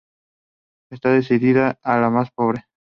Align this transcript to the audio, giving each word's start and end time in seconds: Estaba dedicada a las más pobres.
Estaba 0.89 1.13
dedicada 1.13 1.77
a 1.83 1.99
las 1.99 2.11
más 2.11 2.31
pobres. 2.31 2.63